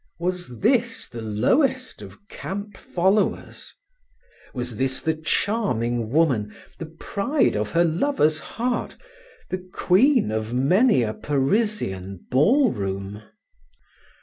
[0.19, 3.75] Was this the lowest of camp followers?
[4.51, 8.97] Was this the charming woman, the pride of her lover's heart,
[9.51, 13.21] the queen of many a Parisian ballroom?